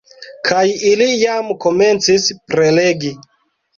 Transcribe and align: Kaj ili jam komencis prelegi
Kaj 0.47 0.61
ili 0.91 1.09
jam 1.25 1.53
komencis 1.67 2.27
prelegi 2.51 3.13